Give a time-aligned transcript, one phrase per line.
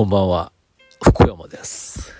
[0.00, 0.50] こんばんは。
[1.04, 2.10] 福山です。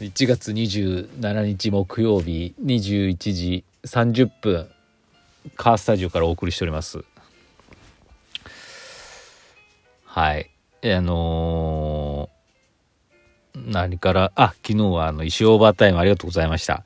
[0.00, 4.68] 1月27日木曜日21時30分
[5.54, 7.04] カースタジオからお送りしております。
[10.06, 10.50] はい。
[10.82, 16.82] あのー、何からあ昨日はあの石オーバータイムありがとうございました。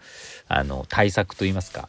[0.47, 1.89] あの対策と言いますか。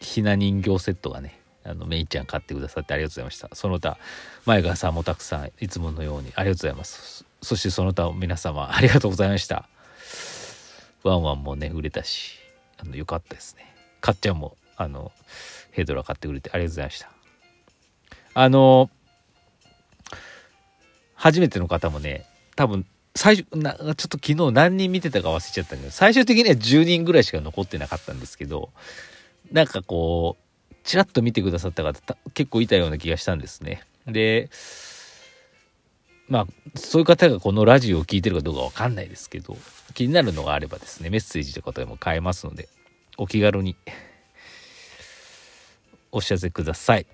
[0.00, 3.48] ひな人形セットがねあのメイちゃん買ってくださってありがとうございました。
[3.54, 3.96] その他
[4.44, 7.24] 前川さんもたくさんいつものようにありがとうございます。
[7.42, 9.68] そしてその他皆様ありがとうございました。
[11.02, 12.38] ワンワンもね売れたし
[12.78, 13.74] あのよかったですね。
[14.00, 15.12] かっちゃんもあの
[15.70, 17.10] ヘドラ買ってくれてありがとうございました。
[18.34, 18.90] あの
[21.14, 22.26] 初めての方もね
[22.56, 28.70] 多分最初なちょっと昨日何人見てたか忘れちゃったんだけど最終的には10人ぐらいしか残ってなかったんですけど
[29.52, 30.43] なんかこう
[30.84, 33.82] ちらっと見てくださった方結構いたような気がしたんですね。
[34.06, 34.50] で
[36.28, 36.46] まあ
[36.78, 39.56] そういう方がこのラジオを聴いてるかどうかわかんないですけど
[39.94, 42.68] 気になるのがあればですねメッセージとかでも変えますので
[43.16, 43.76] お気軽に
[46.12, 47.02] お知らせください。
[47.02, 47.06] っ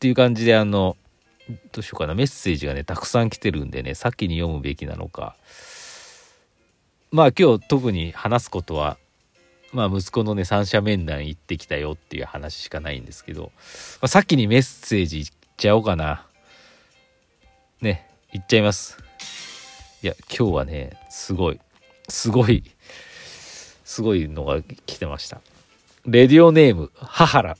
[0.00, 0.96] ていう感じであの
[1.72, 5.36] どうしようかなメッセージがねたくさん来てるんでね先に読むべきなのか
[7.10, 8.96] まあ今日特に話すことは
[9.72, 13.50] まあ息子のね三者面談行ってきたよっていう話しかないんですけど、ま
[14.02, 15.26] あ、先にメッセージいっ
[15.56, 16.26] ちゃおうかな。
[17.80, 18.98] ね行っちゃいます。
[20.02, 21.60] いや今日はねすごい
[22.08, 22.64] すごい
[23.84, 25.40] すごいのが来てました。
[26.06, 27.56] レディオネーム母原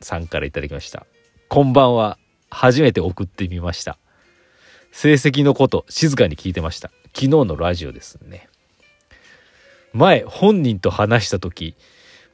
[0.00, 1.06] さんから頂きました。
[1.48, 2.18] こんばんは。
[2.50, 3.98] 初めて送ってみました。
[4.92, 6.90] 成績のこと静かに聞いてました。
[7.14, 8.48] 昨日のラジオですね。
[9.92, 11.74] 前本人と話した時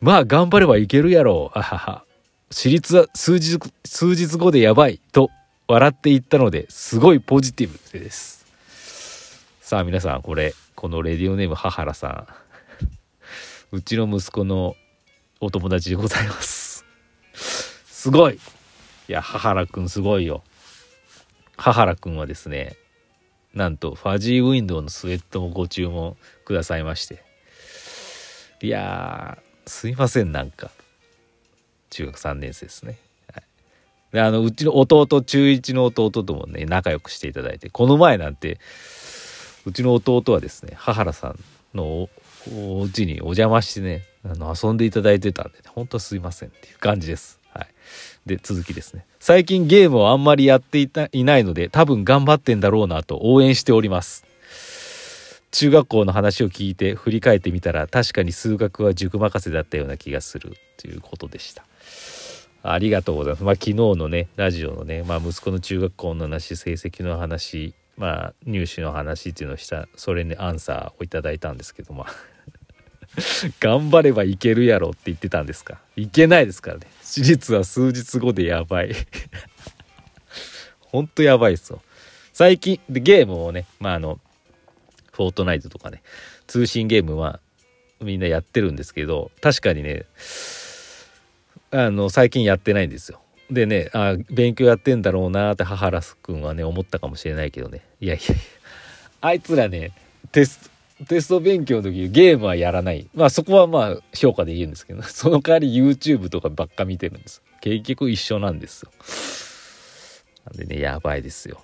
[0.00, 1.58] まあ頑張ればいけるやろう。
[1.58, 2.04] あはは
[2.50, 5.00] 私立は数日数日後でやばい。
[5.12, 5.30] と
[5.68, 8.46] 笑っていったのですごいポジティブです。
[9.60, 12.26] さあ皆さんこれこのレディオネーム母原さん。
[13.72, 14.76] うちの息子の
[15.40, 16.84] お友達でございます。
[17.32, 18.34] すごい。
[18.34, 18.38] い
[19.12, 20.44] や母原くんすごいよ。
[21.56, 22.76] 母原くんはですね
[23.54, 27.25] なんとファジーウィンドウのスウェットもご注文くださいまして。
[28.62, 30.70] いやすいませんなんか。
[31.90, 32.98] 中学3年生ですね、
[33.32, 33.44] はい、
[34.12, 38.58] であのうちの弟中1の弟ともね仲良くしていただいてこの前なんて
[39.64, 41.38] うちの弟はですね母原さん
[41.74, 42.08] の
[42.52, 47.40] お家にお邪魔してねあの遊んでいただいてたんで、ね、本当すいませんっていう感じです。
[47.50, 47.68] はい、
[48.26, 49.06] で続きですね。
[49.18, 54.24] 最近ゲームをあんまりやっていたいないので多分頑張ってんだろうなと応援しております。
[55.56, 61.64] 中学校の話を聞いて振り返ってみたら確かに数学は塾任せだったような気がするということでした。
[62.62, 63.44] ありがとうございます。
[63.44, 72.06] まあ昨日のねラジオのね、まあ、息子の中学校の話成績の話まあ入試の話っていうのをしたそれにアンサーをいただいたんですけどまあ
[73.58, 75.78] 頑張ればいけるやろって言ってたんですか？
[75.96, 76.86] いけないですからね。
[77.00, 78.94] 手術は数日後でやばい。
[80.80, 81.80] ほんとやばいっすよ。
[82.34, 84.20] 最近でゲームをねまああの
[85.16, 86.02] フォートナイトとかね。
[86.46, 87.40] 通信ゲームは
[88.00, 90.04] みんなやってるんですけど確かにね
[91.70, 93.20] あの最近やってないんですよ。
[93.50, 97.82] でねあ勉強やってんだろうなって母原君はね思ったかもしれないけどね。
[98.00, 98.34] いやいや
[99.22, 99.92] あいつらね
[100.32, 103.08] テストテスト勉強の時ゲームはやらない。
[103.14, 107.42] まあそこはまあ評価で言うんですけど その代わり YouTube とかばっか見てるんです。
[107.60, 108.90] 結局一緒なんですよ。
[110.44, 111.62] なんでねやばいですよ。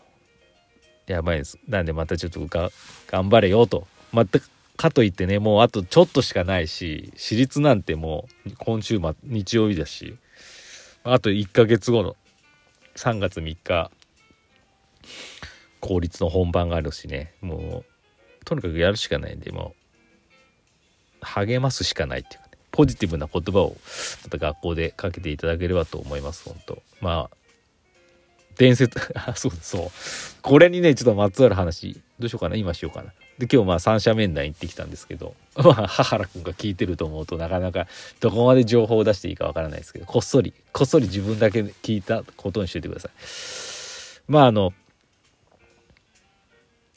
[1.06, 1.58] やばいです。
[1.68, 2.70] なんでまたちょっとが
[3.08, 3.86] 頑張れよと。
[4.12, 4.38] また
[4.76, 10.16] かといってね、もうあとちょっとしかないし、私立なんてもう今週末、日曜日だし、
[11.04, 12.16] あと1ヶ月後の
[12.96, 13.90] 3月3日、
[15.80, 17.84] 公立の本番があるしね、も
[18.40, 19.74] う、とにかくやるしかないんで、も
[21.20, 23.76] う、励ますしかないっていうかね、ポジティブな言葉を
[24.24, 27.36] また学校でかけていただければと思います、本当まあ、
[28.56, 29.00] 伝説。
[29.14, 29.90] あそうそう。
[30.42, 32.00] これにねちょっとまつわる話。
[32.18, 32.56] どうしようかな。
[32.56, 33.12] 今しようかな。
[33.38, 35.34] で今日まあ三者面談行ってきたんですけど。
[35.56, 37.86] まあ母原君が聞いてると思うとなかなか
[38.20, 43.12] どこまで情報を出していいかわからないですけどこっそりこっそり自分だけ聞いたことにしといてください。
[44.28, 44.72] まああの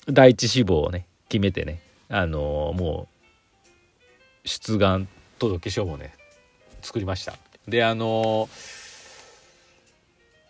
[0.08, 3.08] 第一志望をね決めてねあのも
[4.44, 5.08] う出願
[5.40, 6.14] 届書もね
[6.82, 7.34] 作りました。
[7.68, 8.85] であのー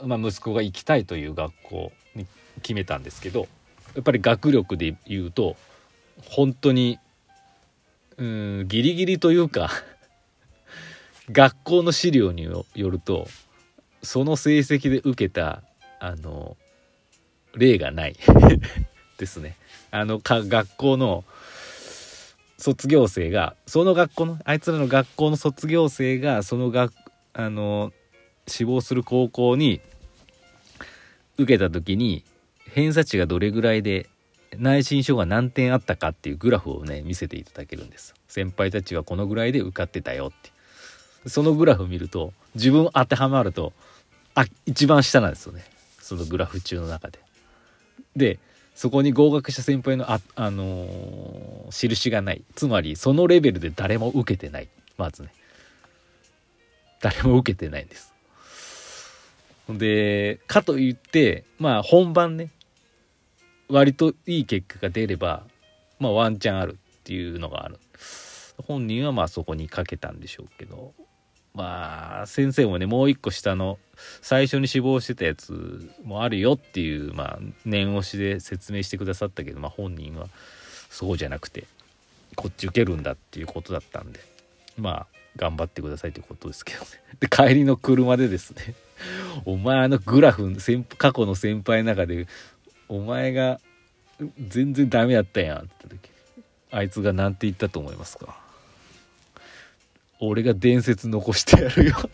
[0.05, 2.27] まあ、息子が行きたいという学校に
[2.61, 3.47] 決めたんですけど
[3.95, 5.55] やっぱり学力で言うと
[6.23, 6.99] 本当に
[8.17, 9.69] うんギリギリというか
[11.31, 13.27] 学校の資料によると
[14.03, 15.63] その成績で受けた
[15.99, 16.55] あの
[17.55, 18.15] 例がない
[19.17, 19.55] ですね。
[19.91, 21.23] あの、か、学校の
[22.57, 26.93] 卒業生が、その学校の、あいつらの学校の卒業生が、その学、
[27.33, 27.91] あの、
[28.47, 29.81] 志望する高校に
[31.37, 32.23] 受けた時に、
[32.71, 34.07] 偏差値がどれぐらいで
[34.59, 38.13] 内申書が何点あったかっていうグラフをね見せていただけるんです。
[38.27, 41.29] 先輩たちがこのぐらいで受かってたよって。
[41.29, 43.73] そのグラフ見ると自分当てはまると
[44.35, 45.63] あ一番下なんですよね。
[45.99, 47.19] そのグラフ中の中で。
[48.15, 48.39] で
[48.75, 52.43] そこに合格した先輩のあ、あのー、印がない。
[52.55, 54.67] つまりそのレベルで誰も受けてない。
[54.97, 55.29] まずね。
[57.01, 58.14] 誰も受けてないんです。
[59.69, 62.51] でかといってまあ本番ね
[63.67, 65.43] 割といい結果が出れば
[65.99, 67.79] まあワンチャンあるっていうのがある。
[68.67, 70.93] 本人はまあそこにかけたんでしょうけど
[71.53, 73.79] まあ先生もねもう一個下の
[74.21, 80.27] 最初に死亡してたやつもあるよっていうまあ念押しで説明してくださったけどまあ本人は
[80.89, 81.65] そうじゃなくて
[82.35, 84.19] こっち受けるんだっていうことだったんで
[84.77, 86.87] まあ頑張ってくださいということですけどね。
[87.19, 88.75] で帰りの車でですね
[89.45, 90.55] お前あのグラフ
[90.97, 92.27] 過去の先輩の中で
[92.87, 93.59] お前が
[94.47, 96.09] 全然ダメやったやんって言った時
[96.71, 98.37] あいつが何て言ったと思いますか？
[100.19, 102.09] 俺が伝説残してやるよって。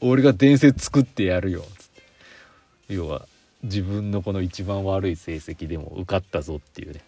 [0.00, 2.94] 俺が伝説作ってやるよっって。
[2.94, 3.26] 要は
[3.62, 7.00] 自分のこの一番悪い成績でも受かったぞっていうね。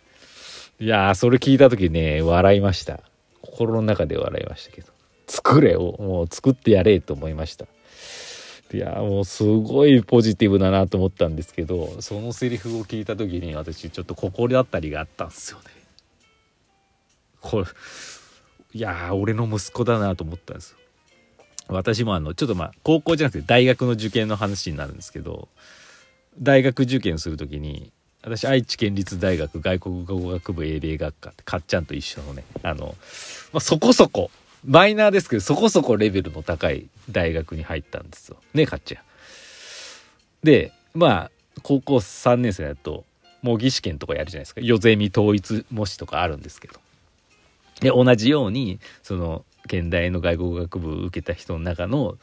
[0.81, 3.01] いやーそれ聞いた時ね笑いました。
[3.59, 4.93] 心の中で笑いましたけど
[5.27, 7.67] 作れをもう作ってやれと思いました
[8.73, 15.65] いやもうすごいポジティブだなと思ったんですけどそのセリフを聞いた時に私ちょっと心当たりがあったんですよね。
[17.41, 17.67] これ
[18.75, 20.79] いや俺の息子だなと思ったんですよ。
[21.69, 25.49] 私もあのちょっとまあ高校じゃなくて大学の受験の話になるんですけど
[26.39, 27.91] 大学受験する時に
[28.23, 32.95] 私愛知県立大学外国語学部英米学科ってかっちゃんと一緒のねあの、
[33.53, 34.31] まあ、そこそこ
[34.65, 38.37] マイナーですけどそこそこレベルの高い大学に入ったんですよ。
[38.55, 39.03] ねかっちゃん。
[40.43, 41.31] でまあ
[41.63, 43.05] 高校3年生だと
[43.43, 44.61] 模擬試験とかやるじゃないですか。
[44.63, 46.81] 夜ゼミ統一模試とかあるんですけど。
[47.81, 52.19] で同じようにその現代の外国語学部受けた人の中の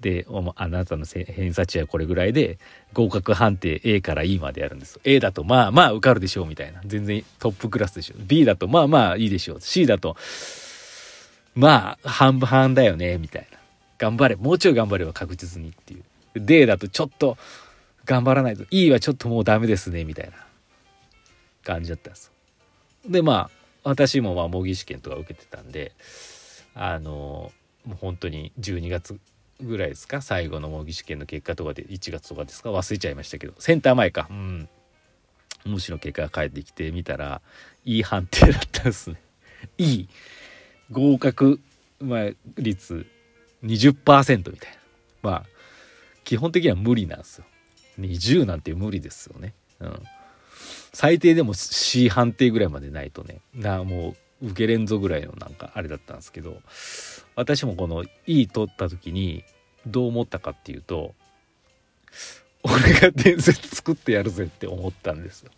[0.00, 0.26] で
[0.56, 2.58] あなたの偏差値はこれぐらいで
[2.92, 6.80] 合格判定 A から E までやるんです A だとまあまあ受かるでしょうみたいな。
[6.84, 9.60] 全然トップクラスでしょ B だとまあまあいいでしょう。
[9.60, 10.16] C だと
[11.56, 13.58] まあ、半々だよね、みたいな。
[13.98, 16.04] 頑張れ、もうちょい頑張れば確実にっていう。
[16.36, 17.38] D だとちょっと
[18.04, 20.32] 頑張らないと、E はちょっともうダメですね、みたいな
[21.64, 22.30] 感じだったんです
[23.08, 23.50] で、まあ、
[23.84, 25.92] 私もまあ模擬試験とか受けてたんで、
[26.74, 27.50] あの、
[27.86, 29.18] もう本当に12月
[29.60, 30.20] ぐらいですか？
[30.22, 32.70] 最後の模擬試験の結果とかで1月とかですか？
[32.70, 33.54] 忘れちゃいましたけど。
[33.58, 34.26] センター前か。
[34.30, 34.68] うん。
[35.64, 37.40] 模試の結果が返ってきてみたら
[37.84, 39.20] いい判定だったんですね。
[39.78, 40.08] いい。
[40.92, 41.60] 合格、
[42.00, 43.06] まあ、率
[43.64, 44.78] 20%みたいな。
[45.22, 45.44] まあ
[46.24, 47.44] 基本的には無理なんですよ。
[47.98, 49.54] 20なんて無理ですよね。
[49.80, 50.02] うん。
[50.92, 53.40] 最低でも C 判定ぐらいまでないとね。
[53.54, 56.60] なもう受けれんぞぐらいのなんかあれだったんですけど
[57.34, 59.44] 私もこの E 取った時に
[59.86, 61.14] どう思ったかっていうと
[62.62, 65.50] 俺が伝説作ってやるぜって思ったんですよ。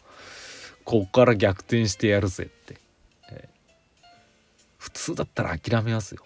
[0.84, 2.88] こっから逆転してやるぜって。
[4.78, 6.22] 普通だったら諦めますよ。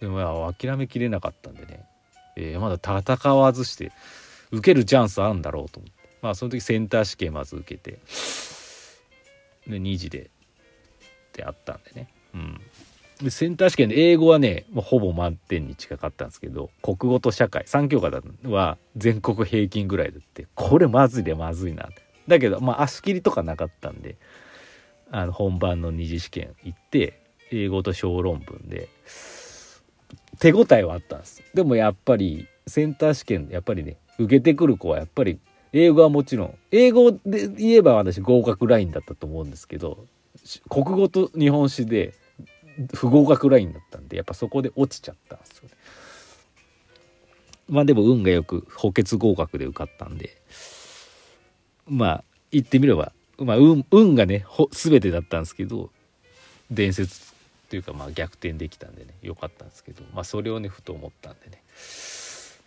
[0.00, 1.84] でも諦めきれなかったんでね、
[2.36, 3.92] えー、まだ戦わずして
[4.50, 6.08] 受けるチャンスあるんだろうと思って。
[6.22, 7.98] まあその時センター試験まず受けて
[9.66, 10.30] で2次で
[11.30, 12.08] ってあったんでね。
[12.34, 12.60] うん。
[13.22, 18.10] でセンター試験で英語はねもうほぼ満点に近かったんですけど国語と社会3教科
[18.48, 21.90] は全国平均ぐらいだってこれまずいでまずいな
[22.28, 24.16] だけどまあ足切りとかなかったんで
[25.10, 27.20] あの本番の二次試験行って
[27.50, 28.88] 英語と小論文で
[30.38, 31.42] 手応えはあったんです。
[31.52, 35.38] でもやっぱりセンター試験やっぱりね受けてくる子はやっぱり
[35.72, 40.06] 英語はもちろん英語で言えば私合格ラインだったと思うんですけど
[40.68, 42.14] 国語と日本史で
[42.94, 45.74] 不合格ラインだったんでやっぱそこで落ちちゃったんですよね。
[47.68, 50.36] まあでも運がよく補欠合格で受かったんで
[51.86, 55.90] まあ言ってみれば、まあ運、運がね全てだったんですけど
[56.70, 57.32] 伝説
[57.68, 61.62] というかまあ逆転できたんでね良かったんですけどまあそれをねふと思ったんでね。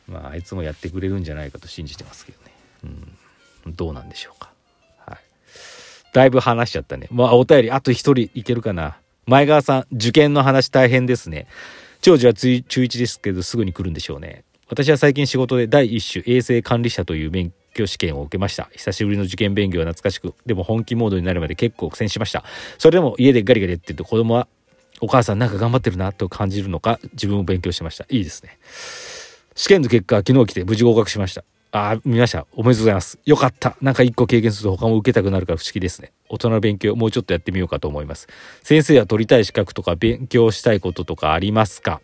[0.07, 2.51] まああいつもやってくれるんじゃないかと信じてますけどね。
[3.65, 3.75] うん。
[3.75, 4.52] どうなんでしょうか。
[6.13, 7.07] だいぶ話しちゃったね。
[7.11, 8.97] まあお便りあと一人いけるかな。
[9.25, 11.47] 前川さん受験の話大変ですね。
[12.01, 14.43] 長寿は中1ですけどすぐに来るんでしょうね。
[14.69, 18.69] 私は最近仕事で第一種衛生管理者という免強試験を受けました。
[18.73, 22.43] 久しぶりの受験勉強は懐かしくでも本気モードになるまで結構苦戦しました。
[22.77, 24.47] それでも家でガリガリってると子供は
[25.01, 28.05] お母さんなんか頑張ってるなと感じるのか自分も勉強しました。
[28.09, 28.57] いいですね。
[29.55, 31.43] 試験の結果昨日来て無事合格しました。
[31.75, 32.45] ああ見ました。
[32.53, 33.17] おめでとうございます。
[33.25, 33.75] よかった。
[33.81, 36.11] なんか一個経験すると他も受けたくなるから不思議ですね。
[36.29, 38.27] 大人の勉強もうちょっとやってみようかと思います。
[38.61, 41.99] 先生は取りたい資格とか勉強したいこととかありますか？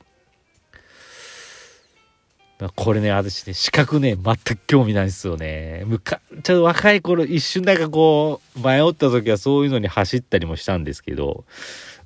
[2.75, 5.83] これね、私ね、資格ね、全く興味ないですよね。
[5.85, 11.45] むか、ちょっと若い頃、一瞬なんかこう、迷った時はそういうのに走ったりもしたんですけど、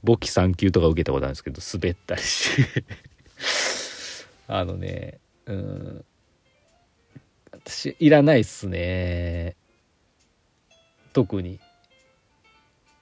[0.03, 2.83] 簿記3級とか受けたことあるんですけど、滑ったりして。
[4.47, 5.17] あのね、
[5.47, 6.05] うん、
[7.65, 9.55] 私、いらないっすね。
[11.13, 11.59] 特に。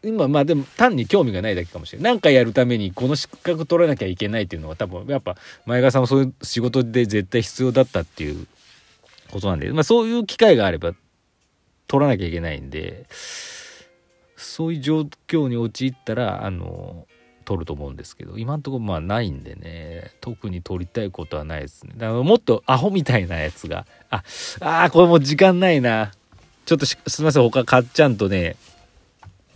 [0.04, 5.36] 今まあでも単に興味がないだけかもしれない何かやるためにこの資格取らなきゃいけないっていうのは多分やっぱ
[5.68, 8.48] 前川さんもそういう仕事で絶対必要だったっていう
[9.32, 10.94] ことなんで、まあ、そういう機会があれば
[11.88, 13.06] 取らなきゃいけないんで
[14.36, 17.06] そういう状況に陥ったらあの
[17.52, 21.92] 取ると思うんですけど今んところまあないんでね特に取りたいことはないですね。
[21.98, 24.24] だからもっとアホみたいなやつがあ
[24.62, 26.14] あこれもう時間ないな。
[26.66, 28.56] ちょっとすみません他かっちゃんとね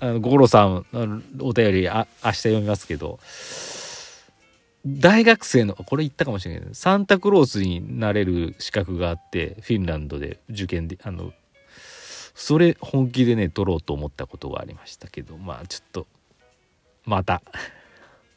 [0.02, 0.86] あの五郎さん
[1.40, 3.18] お便りあ明日読みますけど
[4.86, 11.32] 大学生のこれ言ったかもしれないサンタクロースになれる資格があってフィンランドで受験であの
[12.34, 16.08] それ本気でね取ろうと思ったことがありましたけどまあちょっと
[17.06, 17.42] また。